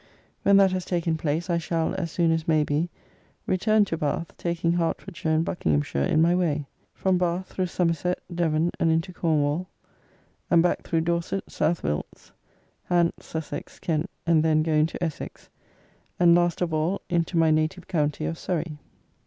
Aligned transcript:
When 0.41 0.57
that 0.57 0.71
has 0.71 0.83
taken 0.83 1.15
place, 1.15 1.47
I 1.47 1.59
shall, 1.59 1.93
as 1.93 2.09
soon 2.09 2.31
as 2.31 2.47
may 2.47 2.63
be, 2.63 2.89
return 3.45 3.85
to 3.85 3.97
Bath, 3.97 4.33
taking 4.35 4.71
Hertfordshire 4.71 5.31
and 5.31 5.45
Buckinghamshire 5.45 6.05
in 6.05 6.23
my 6.23 6.33
way; 6.33 6.65
from 6.91 7.19
Bath, 7.19 7.49
through 7.49 7.67
Somerset, 7.67 8.17
Devon, 8.33 8.71
and 8.79 8.89
into 8.91 9.13
Cornwall; 9.13 9.67
and 10.49 10.63
back 10.63 10.81
through 10.81 11.01
Dorset, 11.01 11.51
South 11.51 11.83
Wilts, 11.83 12.31
Hants, 12.85 13.27
Sussex, 13.27 13.77
Kent, 13.77 14.09
and 14.25 14.41
then 14.43 14.63
go 14.63 14.71
into 14.73 14.97
Essex, 15.03 15.49
and, 16.19 16.33
last 16.33 16.61
of 16.61 16.73
all, 16.73 17.01
into 17.07 17.37
my 17.37 17.51
native 17.51 17.87
county 17.87 18.25
of 18.25 18.39
Surrey. 18.39 18.79